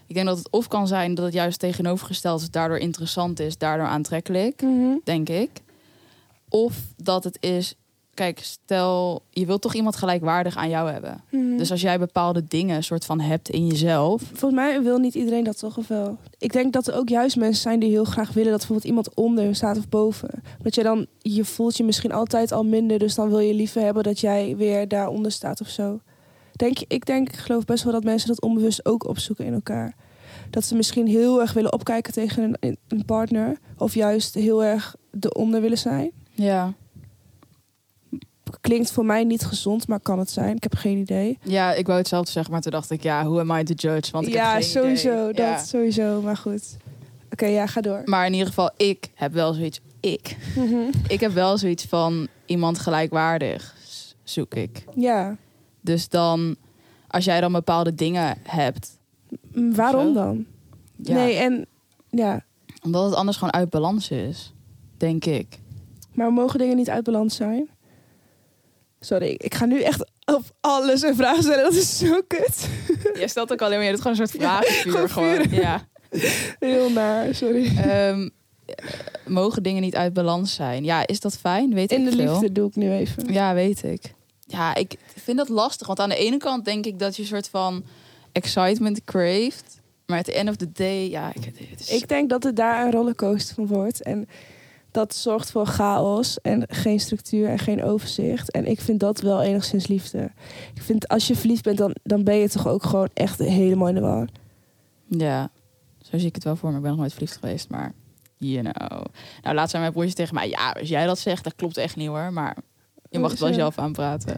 [0.07, 3.59] Ik denk dat het of kan zijn dat het juist tegenovergesteld is, daardoor interessant is,
[3.59, 4.65] daardoor aantrekkelijk,
[5.05, 5.51] denk ik.
[6.49, 7.75] Of dat het is,
[8.18, 11.22] kijk, stel je wilt toch iemand gelijkwaardig aan jou hebben.
[11.31, 11.57] Mhm.
[11.57, 15.44] Dus als jij bepaalde dingen soort van hebt in jezelf, Volgens mij wil niet iedereen
[15.44, 16.16] dat toch of wel?
[16.38, 19.14] Ik denk dat er ook juist mensen zijn die heel graag willen dat bijvoorbeeld iemand
[19.14, 20.42] onder hun staat of boven.
[20.62, 23.83] Dat je dan, je voelt je misschien altijd al minder, dus dan wil je liever
[23.83, 26.00] hebben dat jij weer daaronder staat of zo.
[26.52, 29.94] Denk, ik denk, ik geloof best wel dat mensen dat onbewust ook opzoeken in elkaar.
[30.50, 34.96] Dat ze misschien heel erg willen opkijken tegen een, een partner, of juist heel erg
[35.20, 36.11] eronder willen zijn.
[36.35, 36.74] ja,
[38.61, 40.57] Klinkt voor mij niet gezond, maar kan het zijn.
[40.57, 41.39] Ik heb geen idee.
[41.43, 44.11] ja, ik wou hetzelfde zeggen, maar toen dacht ik, ja, who am I to judge?
[44.13, 45.29] Want ik ja, heb geen sowieso.
[45.29, 45.45] idee.
[45.47, 45.57] Ja.
[45.57, 46.77] Dat sowieso, maar goed.
[47.33, 48.03] Oké, ja, ga door.
[48.05, 49.81] Maar in ieder geval, ik heb wel zoiets.
[50.01, 50.37] Ik.
[50.57, 50.75] Mhm.
[51.09, 53.77] Ik heb wel zoiets van iemand gelijkwaardig
[54.25, 54.85] zoek ik.
[54.95, 55.37] Ja.
[55.81, 56.57] Dus dan,
[57.09, 58.99] als jij dan bepaalde dingen hebt,
[59.53, 60.45] Waarom dan?
[60.97, 61.67] ja, Nee, en
[62.11, 62.45] ja,
[62.85, 64.53] omdat het anders gewoon uit balans is,
[64.97, 65.59] denk ik.
[66.13, 67.69] maar mogen dingen niet uit balans zijn?
[69.01, 71.63] Sorry, ik- ga nu echt op alles een vraag stellen.
[71.65, 72.69] Dat is zo kut.
[73.15, 74.93] Jij stelt ook alleen maar, je doet gewoon een soort Ja, vragenvuur.
[74.93, 75.49] gewoon gewoon.
[75.49, 75.61] vuur.
[75.61, 75.87] Ja.
[76.59, 77.77] Heel naar, sorry.
[77.77, 78.29] Ehm,
[78.67, 78.75] eh,
[79.27, 80.85] mogen dingen niet uit balans zijn?
[80.85, 81.75] Ja, is dat fijn?
[81.75, 82.33] Weet In ik de veel.
[82.33, 83.33] liefde doe ik nu even.
[83.33, 84.15] Ja, weet ik.
[84.47, 85.87] Ja, ik vind dat lastig.
[85.87, 87.85] Want aan de ene kant denk ik dat je een soort van
[88.33, 89.81] excitement craeft.
[90.07, 91.89] Maar at the end of the day, ja, ik, het is...
[91.91, 94.03] Ik denk dat het daar een rollercoaster van wordt.
[94.03, 94.29] En
[94.99, 98.51] dat zorgt voor chaos en geen structuur en geen overzicht.
[98.51, 100.31] En ik vind dat wel enigszins liefde.
[100.75, 103.89] Ik vind als je verliefd bent, dan, dan ben je toch ook gewoon echt helemaal
[103.89, 104.29] in de war.
[105.09, 105.51] Ja,
[105.99, 106.77] zo zie ik het wel voor me.
[106.77, 107.93] Ik ben nog nooit verliefd geweest, maar
[108.37, 109.05] you know.
[109.43, 110.49] Nou, laatst zei mijn broertje tegen mij...
[110.49, 112.33] Ja, als jij dat zegt, dat klopt echt niet hoor.
[112.33, 112.57] Maar
[113.11, 114.37] je mag het wel zelf aanpraten.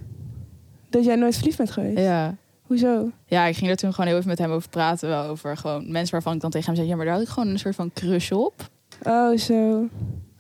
[0.91, 1.99] Dat jij nooit verliefd bent geweest.
[1.99, 2.37] Ja.
[2.63, 3.11] Hoezo?
[3.27, 5.09] Ja, ik ging er toen gewoon heel even met hem over praten.
[5.09, 6.89] Wel over gewoon mensen waarvan ik dan tegen hem zei...
[6.89, 8.69] Ja, maar daar had ik gewoon een soort van crush op.
[9.03, 9.89] Oh, zo.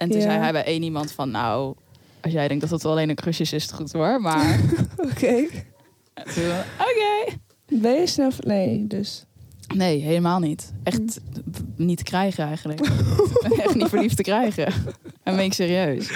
[0.00, 1.30] En toen zei hij bij één iemand van...
[1.30, 1.74] Nou,
[2.20, 4.20] als jij denkt dat het alleen een crush is, is het goed hoor.
[4.20, 4.60] Maar
[5.10, 5.44] Oké.
[6.78, 7.36] Oké.
[7.68, 8.30] Ben je snel...
[8.40, 9.24] Nee, dus.
[9.74, 10.72] Nee, helemaal niet.
[10.82, 12.80] Echt b- niet te krijgen eigenlijk.
[13.64, 14.66] Echt niet verliefd te krijgen.
[15.22, 16.08] En ben ik serieus.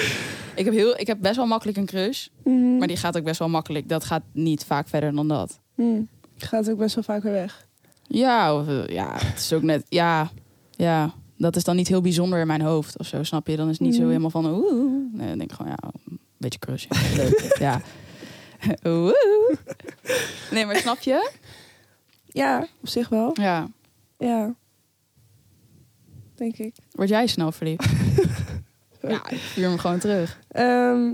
[0.54, 2.26] Ik heb, heel, ik heb best wel makkelijk een crush.
[2.44, 2.76] Mhm.
[2.76, 3.88] Maar die gaat ook best wel makkelijk.
[3.88, 5.60] Dat gaat niet vaak verder dan dat.
[5.74, 6.08] Hmm.
[6.36, 7.66] Gaat ook best wel vaak weer weg.
[8.06, 9.84] Ja, of, eh, ja het is ook net...
[9.88, 10.30] Ja,
[10.70, 13.56] ja, dat is dan niet heel bijzonder in mijn hoofd of zo, snap je?
[13.56, 14.08] Dan is het niet zo Mhm.
[14.08, 14.46] helemaal van...
[14.46, 15.12] Oeh.
[15.12, 16.86] Nee, dan denk ik gewoon, ja, een beetje crush.
[16.88, 17.56] Ja, leuk.
[17.58, 17.80] ja.
[18.90, 19.12] Oeh.
[20.50, 21.30] Nee, maar snap je?
[22.26, 23.30] Ja, op zich wel.
[23.40, 23.68] Ja.
[24.18, 24.54] Ja.
[26.34, 26.74] Denk ik.
[26.92, 27.84] Word jij snel verliefd?
[29.02, 30.38] ja, ik vuur hem gewoon terug.
[30.48, 31.12] Ehm,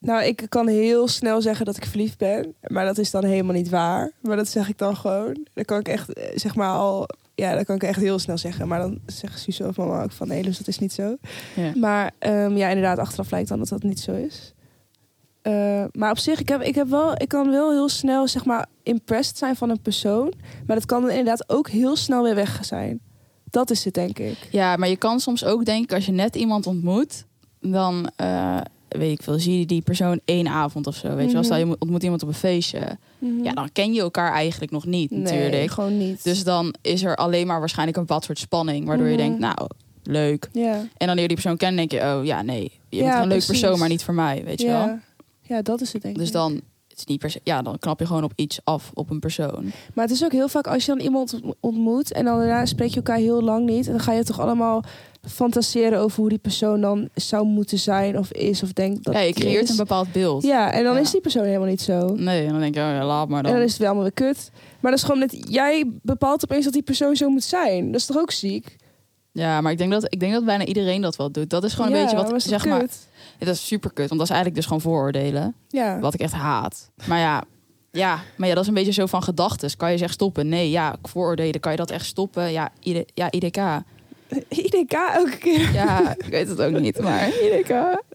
[0.00, 2.54] nou, ik kan heel snel zeggen dat ik verliefd ben.
[2.66, 4.10] Maar dat is dan helemaal niet waar.
[4.20, 5.46] Maar dat zeg ik dan gewoon.
[5.54, 7.06] Dan kan ik echt, eh, zeg maar al...
[7.34, 8.68] Ja, dat kan ik echt heel snel zeggen.
[8.68, 10.28] Maar dan zeggen Suze of mama ook van...
[10.28, 11.16] Nee, dus dat is niet zo.
[11.56, 11.72] Ja.
[11.74, 14.54] Maar ehm, ja, inderdaad, achteraf lijkt dan dat dat niet zo is.
[15.42, 18.44] Eh, maar op zich, ik, heb, ik, heb wel, ik kan wel heel snel, zeg
[18.44, 20.32] maar, impressed zijn van een persoon.
[20.66, 23.00] Maar dat kan dan inderdaad ook heel snel weer weg zijn.
[23.50, 24.48] Dat is het, denk ik.
[24.50, 27.24] Ja, maar je kan soms ook denken, als je net iemand ontmoet,
[27.60, 28.60] dan eh,
[28.98, 31.08] weet ik veel, zie je die persoon één avond of zo.
[31.14, 31.44] Weet je wel, Mhm.
[31.44, 32.98] stel je mo- ontmoet iemand op een feestje.
[33.42, 35.70] Ja, dan ken je elkaar eigenlijk nog niet, nee, natuurlijk.
[35.70, 36.24] gewoon niet.
[36.24, 39.22] Dus dan is er alleen maar waarschijnlijk een bepaald soort spanning, waardoor je Mhm.
[39.22, 39.68] denkt, nou,
[40.02, 40.48] leuk.
[40.52, 43.28] En wanneer je die persoon kent, denk je, oh ja, nee, je Ja, bent een
[43.28, 44.98] leuk persoon, maar niet voor mij, weet je wel.
[45.42, 45.62] ja.
[45.62, 46.32] dat is het, denk Dus ik.
[46.32, 46.52] dan,
[46.88, 49.18] het is niet per se, ja, dan knap je gewoon op iets af, op een
[49.20, 49.72] persoon.
[49.94, 52.88] Maar het is ook heel vaak als je dan iemand ontmoet en dan daarna spreek
[52.90, 53.86] je elkaar heel lang niet.
[53.86, 54.82] En dan ga je toch allemaal
[55.28, 59.20] fantaseren over hoe die persoon dan zou moeten zijn of is of denkt dat ja,
[59.20, 60.42] je creëert een bepaald beeld.
[60.42, 61.00] Ja, en dan Ja.
[61.00, 62.14] is die persoon helemaal niet zo.
[62.14, 63.50] Nee, en dan denk je, oh ja, laat maar dan.
[63.52, 64.50] En dan is het wel allemaal weer kut.
[64.80, 67.86] Maar dat is gewoon net, jij bepaalt opeens dat die persoon zo moet zijn.
[67.92, 68.76] Dat is toch ook ziek?
[69.32, 71.50] Ja, maar ik denk, dat, ik denk dat bijna iedereen dat wel doet.
[71.50, 72.78] Dat is gewoon een Ja, beetje wat, zeg maar...
[72.78, 73.08] kut?
[73.38, 75.54] Dat is super kut, want dat is eigenlijk dus gewoon vooroordelen.
[75.68, 75.98] Ja.
[76.00, 76.90] Wat ik echt haat.
[77.06, 77.42] Maar ja,
[77.90, 79.76] ja, maar ja, dat is een beetje zo van gedachten.
[79.76, 80.48] Kan je ze echt stoppen?
[80.48, 82.52] Nee, ja, vooroordelen, kan je dat echt stoppen?
[82.52, 83.56] Ja, ID, ja IDK.
[84.48, 85.72] IDK elke keer.
[85.72, 87.32] Ja, ik weet het ook niet, maar...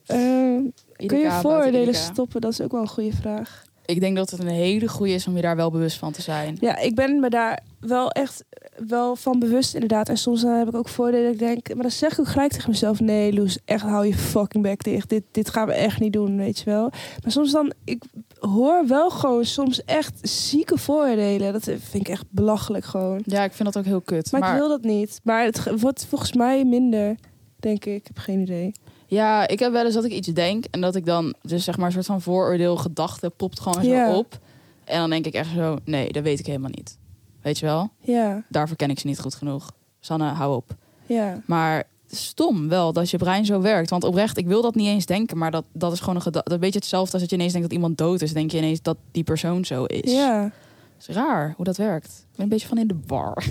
[0.05, 0.61] Ehm,
[1.05, 2.41] kun je vooroordelen stoppen?
[2.41, 3.67] Dat is ook wel een goede vraag.
[3.89, 6.21] Ik denk dat het een hele goede is om je daar wel bewust van te
[6.21, 6.57] zijn.
[6.59, 8.43] Ja, ik ben me daar wel echt
[8.87, 10.09] wel van bewust inderdaad.
[10.09, 11.73] En soms dan heb ik ook voordelen dat ik denk...
[11.73, 12.99] Maar dan zeg ik ook gelijk tegen mezelf...
[12.99, 15.09] Nee, Loes, echt hou je fucking back dicht.
[15.09, 16.89] Dit, dit gaan we echt niet doen, weet je wel.
[17.23, 17.73] Maar soms dan...
[17.83, 18.03] Ik
[18.39, 21.53] hoor wel gewoon soms echt zieke voordelen.
[21.53, 23.21] Dat vind ik echt belachelijk gewoon.
[23.25, 24.31] Ja, ik vind dat ook heel kut.
[24.31, 25.19] Maar, ik wil dat niet.
[25.23, 27.15] Maar het wordt volgens mij minder,
[27.59, 27.95] denk ik.
[27.95, 28.71] Ik heb geen idee.
[29.09, 31.77] Ja, ik heb wel eens dat ik iets denk en dat ik dan dus zeg
[31.77, 34.15] maar een soort van vooroordeel gedachte popt gewoon zo Ja.
[34.17, 34.39] op.
[34.83, 36.97] En dan denk ik echt zo, nee, dat weet ik helemaal niet.
[37.41, 37.89] Weet je wel?
[37.99, 39.71] Ja, Daarvoor ken ik ze niet goed genoeg.
[39.99, 40.75] Sanne, hou op.
[41.05, 41.41] ja.
[41.45, 43.89] Maar stom wel dat je brein zo werkt.
[43.89, 46.53] Want oprecht, ik wil dat niet eens denken, maar dat, dat is gewoon een gedachte.
[46.53, 48.33] Een beetje hetzelfde als dat je ineens denkt dat iemand dood is.
[48.33, 50.11] Denk je ineens dat die persoon zo is.
[50.11, 50.51] Ja.
[50.97, 52.07] Het is raar hoe dat werkt.
[52.07, 53.43] Ik ben een beetje van in de war.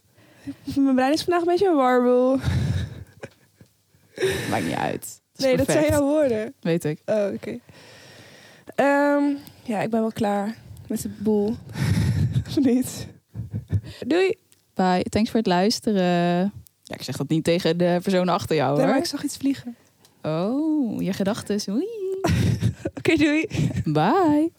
[0.76, 2.38] Mijn brein is vandaag een beetje een warboel.
[4.50, 5.20] Maakt niet uit.
[5.36, 6.54] Nee, dat zijn jouw woorden.
[6.60, 7.02] Weet ik.
[7.06, 7.58] Oh, oké.
[8.74, 9.24] Ehm,
[9.62, 10.56] ja, ik ben wel klaar
[10.88, 11.56] met de boel.
[12.48, 13.06] of niet?
[14.06, 14.34] Doei.
[14.74, 15.02] Bye.
[15.02, 16.52] Thanks voor het luisteren.
[16.82, 18.88] Ja, ik zeg dat niet tegen de persoon achter jou Nee, hoor.
[18.90, 19.76] maar ik zag iets vliegen.
[20.22, 21.60] Oh, je gedachten.
[21.70, 21.86] Oei.
[22.98, 23.46] Oké, doei.
[23.84, 24.52] Bye.